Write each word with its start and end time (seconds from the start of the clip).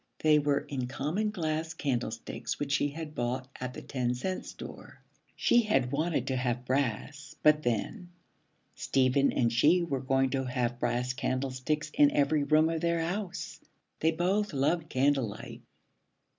They 0.23 0.39
were 0.39 0.61
in 0.61 0.87
common 0.87 1.29
glass 1.29 1.75
candlesticks 1.75 2.57
which 2.57 2.71
she 2.71 2.87
had 2.87 3.13
bought 3.13 3.47
at 3.59 3.75
the 3.75 3.83
Ten 3.83 4.15
Cent 4.15 4.47
store: 4.47 4.99
she 5.35 5.61
had 5.61 5.91
wanted 5.91 6.25
to 6.25 6.35
have 6.35 6.65
brass; 6.65 7.35
but 7.43 7.61
then, 7.61 8.09
Stephen 8.73 9.31
and 9.31 9.53
she 9.53 9.83
were 9.83 9.99
going 10.01 10.31
to 10.31 10.45
have 10.45 10.79
brass 10.79 11.13
candlesticks 11.13 11.91
in 11.93 12.09
every 12.09 12.43
room 12.43 12.67
of 12.69 12.81
their 12.81 13.01
house. 13.01 13.61
They 13.99 14.09
both 14.09 14.53
loved 14.53 14.89
candle 14.89 15.27
light. 15.27 15.61